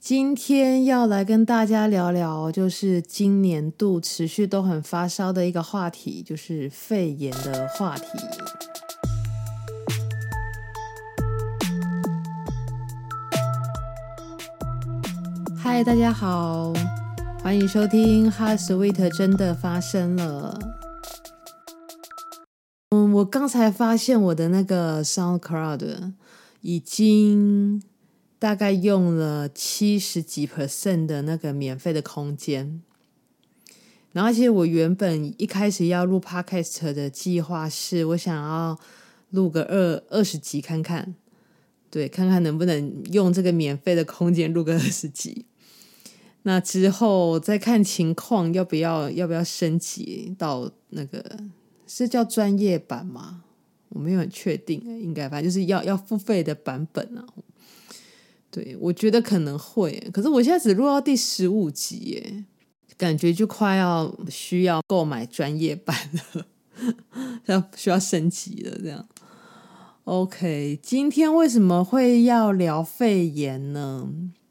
[0.00, 8.06] 今天要来跟大家聊聊，就是今年度持续都很发烧的一个话题，就是肺炎的话题。
[15.56, 16.72] 嗨，大家好，
[17.42, 20.56] 欢迎收听《Hot Sweet》真的发生了。
[22.90, 26.12] 嗯，我刚才发现我的那个 SoundCloud
[26.60, 27.82] 已经。
[28.38, 32.80] 大概用了七十几 percent 的那个免费的空间，
[34.12, 38.78] 然后其实我原本一开始要录 podcast 的计划是，我想要
[39.30, 41.16] 录个二二十集看看，
[41.90, 45.46] 对，看看能不能用这个免费的空间录个二十集。
[46.42, 51.40] 那之后再看情况，要不要要不要升级到那个
[51.86, 53.42] 是叫专业版吗？
[53.88, 57.26] 我没有很确定，应该反正就是要要付费的版本啊。
[58.50, 62.44] 对，我觉得可能会，可是我现在只录到第十五集耶，
[62.96, 65.94] 感觉就快要需要购买专业版
[66.32, 66.46] 了，
[67.44, 68.78] 要需要升级了。
[68.82, 69.06] 这样
[70.04, 74.08] ，OK，今天为什么会要聊肺炎呢？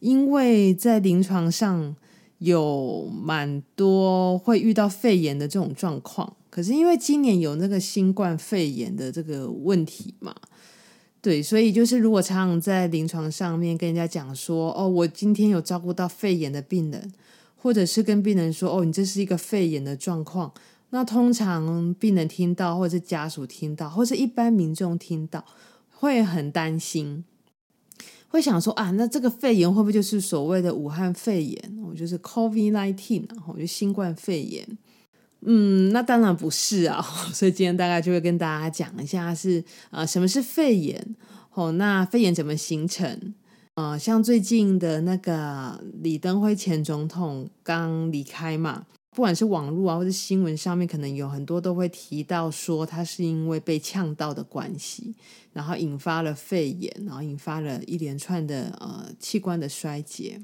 [0.00, 1.96] 因为在临床上
[2.38, 10.36] 有蛮多会遇到肺炎的这种状况，可是因为今年有那个新冠肺炎的这个问题嘛。
[11.20, 17.12] 对，所以就是如果常常在临床上面跟人家讲说，哦，我今天有照顾到肺炎的病人，
[17.56, 20.52] 或者是跟病人说，哦，你这是一个肺炎的状况，
[20.90, 25.44] 那通常病人听到，或者家属听到，或者一般民众听到，
[25.90, 27.24] 会很担心，
[28.28, 31.82] 会想说啊，那这个肺炎会不会就是所谓的武汉肺炎？
[31.84, 34.78] 我，就是 COVID-19，然后就新冠肺炎。
[35.42, 37.00] 嗯，那当然不是啊，
[37.32, 41.16] 所以今天大概就会跟大家讲一下是、呃，什么是肺炎？
[41.54, 43.34] 哦，那肺炎怎么形成？
[43.74, 55.14] 呃，像最近的那个李登辉前总统刚离开嘛，不管是网络啊，或者新闻上面，可能有很多都会提到说他是因为被呛到的关系，
[55.52, 60.40] 然后引发了肺炎，然后引发了一连串的呃器官的衰竭。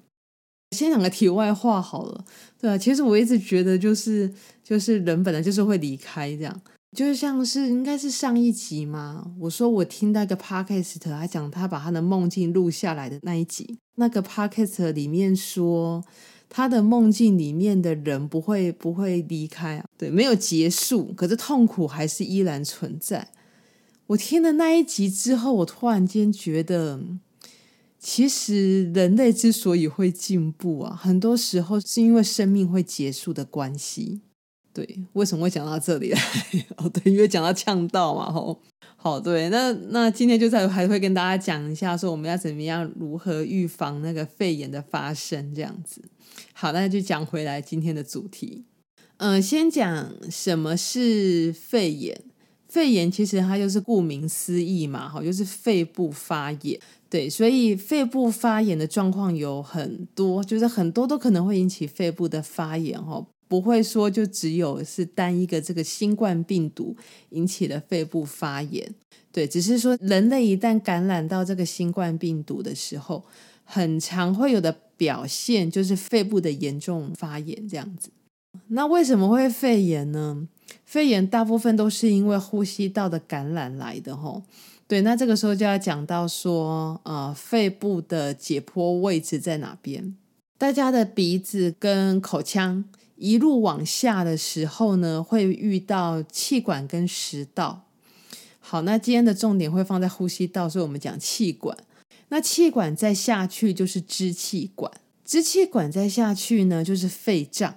[0.75, 2.25] 先讲个题外话好了，
[2.61, 4.31] 对啊，其实我一直觉得就是
[4.63, 6.61] 就是人本来就是会离开这样，
[6.97, 16.05] 就是像是应该是上一集嘛，我说我听到一个 podcast 他讲他把他的梦境录下来的那一集，那个 podcast 里面说
[16.49, 23.29] 他的梦境里面的人不会不会离开啊，对，没有结束，可是痛苦还是依然存在。
[24.09, 27.01] 我听了那一集之后，我突然间觉得。
[28.07, 34.21] 其实人类之所以会进步啊，很多时候是因为生命会结束的关系。
[34.75, 36.21] 对，为什么会讲到这里来？
[36.77, 38.61] 哦，对，因为讲到呛到嘛，吼。
[38.97, 46.03] 好，对，那那今天就在还会跟大家讲一下，说我们要怎么样如何预防那个肺炎的发生，这样子。
[46.53, 48.67] 好，那就讲回来今天的主题。
[49.17, 52.21] 嗯、先讲什么是肺炎。
[52.69, 56.79] 肺炎其实它就是顾名思义嘛，哈，就是肺部发炎。
[57.15, 66.97] 对，所以肺部发炎的状况有很多，就是很多都可能会引起肺部的发炎哦，不会说就只有是单一个这个新冠病毒
[67.29, 68.93] 引起的肺部发炎。
[69.31, 73.23] 对，只是说人类一旦感染到这个新冠病毒的时候，
[73.63, 78.11] 很常会有的表现就是肺部的严重发炎这样子。
[78.67, 80.49] 那为什么会肺炎呢？
[80.85, 84.43] 肺炎大部分都是因为呼吸道的感染来的吼。
[84.87, 90.15] 对，那这个时候就要讲到说，呃，肺部的解剖位置在哪边？
[90.59, 92.85] 大家的鼻子跟口腔
[93.17, 97.87] 一路往下的时候呢，会遇到气管跟食道。
[98.61, 101.77] 好，那今天的重点会放在呼吸道，所以我们讲气管。
[102.29, 104.91] 那气管再下去就是支气管，
[105.25, 107.75] 支气管再下去呢就是肺脏。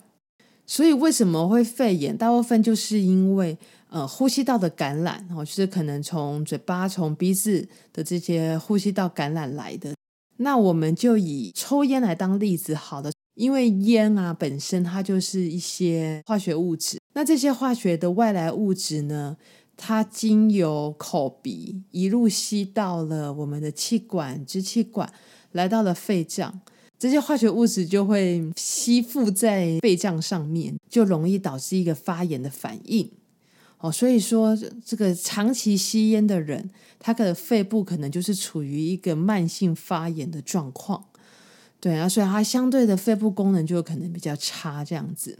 [0.68, 2.16] 所以为什么会肺炎？
[2.16, 3.58] 大部分就是因为。
[3.90, 9.96] 呃，呼吸道的感染，哦，就是可能从嘴巴、从鼻子的这些呼吸道感染来的。
[10.36, 19.38] 那我们就以抽烟来当例子，好的，因为烟啊本身它就是一些化学物质，那这些化学的外来物质呢，
[19.78, 25.10] 它经由口鼻一路吸到了我们的气管、支气管，
[25.54, 26.60] 来到了肺脏，
[27.00, 33.10] 这些化学物质就会吸附在肺脏上面，就容易导致一个发炎的反应。
[33.80, 41.06] 哦，所以说这个长期吸烟的人，他的肺部可能就是处于一个慢性发炎的状况，
[41.80, 45.38] 对啊，所以他相对的肺部功能就可能比较差这样子。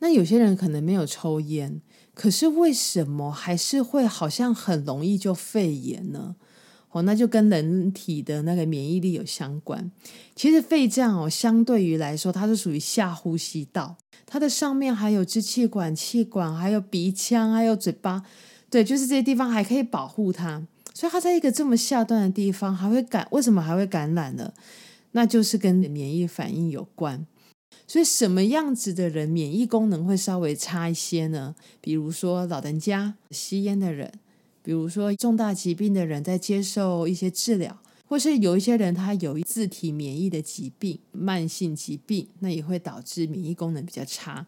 [0.00, 1.80] 那有些人可能没有抽烟，
[2.12, 6.36] 可是为什么还是会好像很容易就肺炎呢？
[6.90, 9.90] 哦，那就跟人体的那个免疫力有相关。
[10.34, 13.96] 其实肺脏哦，相对于来说，它是属于下呼吸道，
[14.26, 18.24] 它的上面还有支气管、气管，还有鼻腔，还有嘴巴，
[18.68, 20.66] 对，就是这些地方还可以保护它。
[20.92, 24.52] 所以它在一个这么下端的地方还会感，为什么还会感染呢？
[25.12, 27.26] 那就是跟免疫反应有关。
[27.86, 31.54] 所以什么样子的人免疫功能会稍微差一些呢？
[31.80, 34.12] 比如说老人家、吸烟的人，
[34.62, 37.76] 比如说重大疾病的人在接受一些治疗，
[38.06, 44.46] 或是有一些人他有自体免疫的疾病、慢性疾病，那也会导致免疫功能比较差。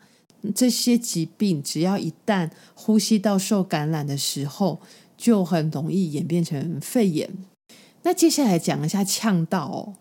[0.54, 4.80] 这些疾病只要一旦呼吸道受感染的时候，
[5.16, 7.30] 就很容易演变成肺炎。
[8.02, 9.94] 那接下来讲一下呛到哦，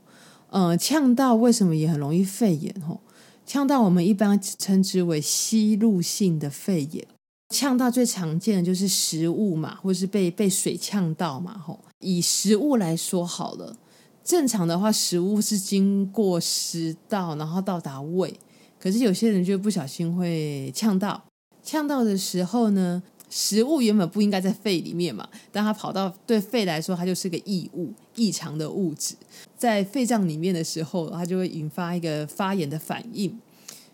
[0.49, 2.73] 呃，呛到为什么也很容易肺炎？
[2.89, 2.99] 哦？
[3.45, 7.05] 呛到我们一般称之为吸入性的肺炎。
[7.51, 11.57] 呛到最常见的就是食物嘛，或是被被水呛到嘛。
[11.57, 13.75] 吼，以食物来说好了，
[14.23, 18.33] 正常的话，食物是经过食道，然后到达胃。
[18.79, 21.21] 可是有些人就不小心会呛到，
[21.61, 29.13] 呛到的时候呢，食物原本不应该在肺里面嘛，但它跑到对肺来说，它就是个异物、异常的物质，
[29.55, 33.37] 在肺脏里面的时候，它就会引发一个发炎的反应。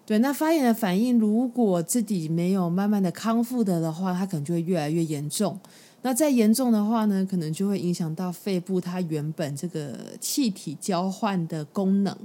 [0.08, 5.60] 对，那发炎的反应如果自己没有慢慢的康复的的话，它可能就会越来越严重。
[6.02, 12.18] 那再严重的话呢，可能就会影响到肺部它原本这个气体交换的功能。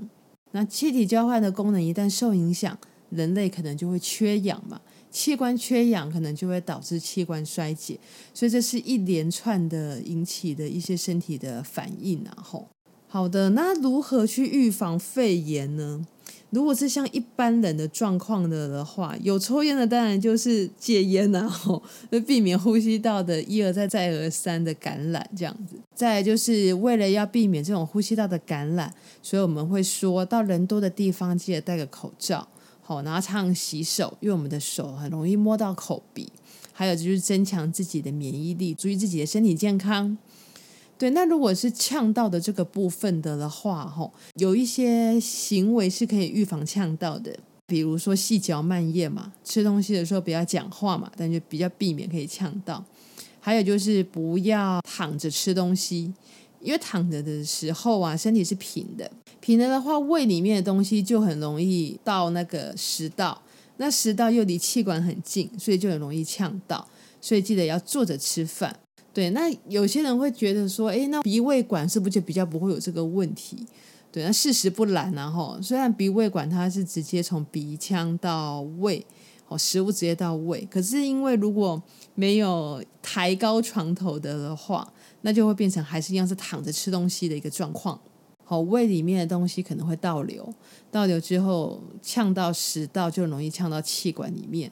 [0.53, 2.79] 那气体交换的功能一旦受影响，
[3.11, 4.81] 人类可能就会缺氧嘛。
[5.11, 7.99] 器官缺氧可能就会导致器官衰竭，
[8.33, 12.37] 所以这是一连串的引起的一些身体的反应啊。
[12.41, 12.69] 吼，
[13.09, 16.07] 好的，那如何去预防肺炎呢？
[16.53, 21.83] 如果是像一般人的状况的的话，有抽烟的当然就是戒烟啊，吼，
[22.13, 25.77] 就避免呼吸道的一而再再而三的感染这样子。
[25.95, 32.47] 再来就是为了要避免这种呼吸道的感染，所以我们会说到人多的地方记得戴个口罩。
[32.83, 36.29] 好，然后常常洗手，因为我们的手很容易摸到口鼻。
[36.75, 40.17] 还有就是增强自己的免疫力，注意自己的身体健康。
[41.03, 52.85] 对，那如果是呛到的这个部分的的话，吼，有一些行为是可以预防呛到的，比如说细嚼慢咽嘛，吃东西的时候不要讲话嘛，但就比较避免可以呛到。
[53.41, 56.15] 还有就是不要躺着吃东西，
[56.61, 59.11] 因为躺着的时候啊，身体是平的。
[59.41, 63.43] 平了的话，胃里面的东西就很容易到那个食道，
[63.79, 66.87] 那食道又离气管很近，所以就很容易呛到。
[67.21, 68.79] 所以记得要坐着吃饭。
[69.15, 73.67] 对，那有些人会觉得说，诶，那鼻胃管是不是就比较不会有这个问题？
[74.11, 79.05] 对，那事实不然啊，吼，虽然鼻胃管它是直接从鼻腔到胃，
[79.49, 81.83] 哦，食物直接到胃，可是因为如果
[82.15, 84.91] 没有抬高床头的的话，
[85.23, 87.99] 那就会变成还是一样是躺着吃东西的一个状况。
[88.45, 90.47] 好，胃里面的东西可能会倒流，
[90.91, 94.71] 倒流之后呛到食道，就容易呛到气管里面。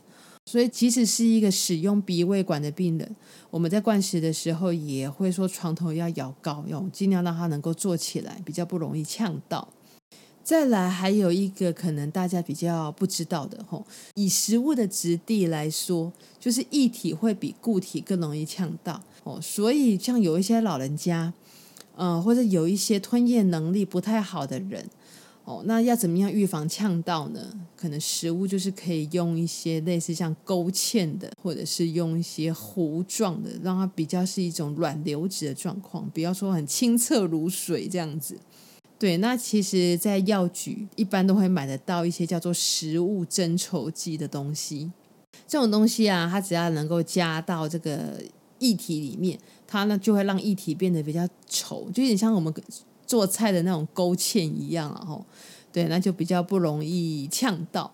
[0.50, 3.14] 所以，即使是一个使用鼻胃管的病人，
[3.50, 9.68] 我们在灌食的时候也会说床头要摇高，要尽量让他能够坐起来，比较不容易呛到。
[10.42, 13.86] 再来，还有一个可能大家比较不知道的吼，
[14.16, 19.38] 以食物的质地来说，就是液体会比固体更容易呛到哦。
[19.40, 21.32] 所以，像有一些老人家。
[22.02, 24.88] 嗯，或者有一些吞咽能力不太好的人，
[25.50, 27.40] 哦，那要怎么样预防呛到呢？
[27.76, 38.38] 可能食物就是可以用一些类似像勾芡的，或者是用一些糊状的，让它比较是一种软流质的状况，不要说很清澈如水这样子。
[38.96, 44.92] 对，那其实，在药局一般都会买得到一些叫做食物增稠剂的东西，
[45.48, 48.22] 这种东西啊，它只要能够加到这个。
[48.60, 52.52] 液体里面，它呢就会让液体变得比较稠，就有点像我们
[53.10, 55.26] 做菜的那种勾芡一样，然后
[55.72, 57.90] 对，那就比较不容易呛到。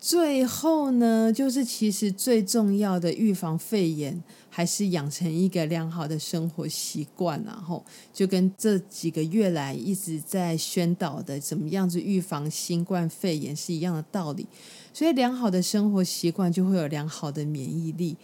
[0.00, 4.22] 最后呢，就是其实最重要的预防肺炎，
[4.56, 14.46] 还是养成一个良好的生活习惯，然后就跟这几个月来一直在宣导的怎么样子预防新冠肺炎是一样的道理。
[14.94, 18.16] 所以，良好的生活习惯就会有良好的免疫力。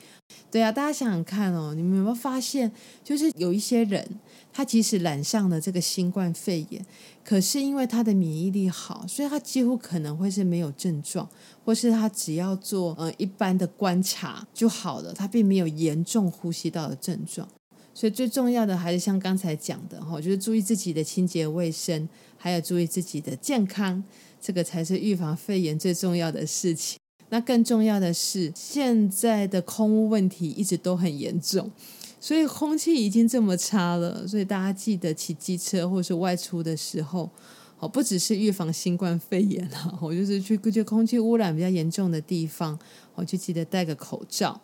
[0.50, 2.72] 对啊，大家想想看哦，你们有没有发现，
[3.04, 4.08] 就是有一些人，
[4.50, 6.82] 他即使染上了这个新冠肺炎，
[7.22, 11.28] 可是因为他的免疫力好，所以他几乎可能会是没有症状，
[11.62, 17.48] 或是他只要做呃一般的观察就好了，他并没有严重呼吸道的症状。
[17.94, 24.02] 所以最重要的还是像刚才讲的哈，就是注意自己的清洁卫生，还有注意自己的健康，
[24.40, 26.98] 这个才是预防肺炎最重要的事情。
[27.28, 31.70] 那更重要的是，现在的空污问题一直都很严重，
[32.18, 37.30] 所以空气已经这么差了，所以大家记得骑机车或是外出的时候，
[37.78, 42.78] 哦，不只是预防新冠肺炎啊，我就是去就空气污染比较严重的地方，
[43.14, 44.58] 我就记得戴个口罩。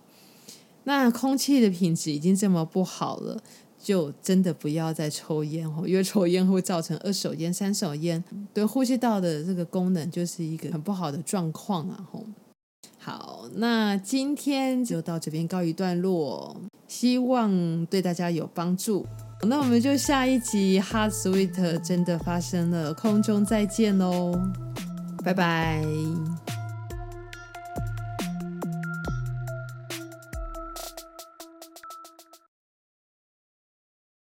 [0.88, 3.38] 那空气的品质已经这么不好了，
[3.78, 12.08] 就真的不要再抽烟哦，因为抽烟会造成二手烟、三手烟，对呼吸道的这个功能就是一个很不好的状况啊。
[12.10, 12.24] 吼，
[12.98, 16.56] 好，那今天就到这边告一段落。
[16.88, 19.04] 希望对大家有帮助。
[19.42, 21.52] 那我们就下一集《Hot Sweet》
[21.86, 24.32] 真的发生了，空中再见喽，
[25.22, 25.84] 拜拜。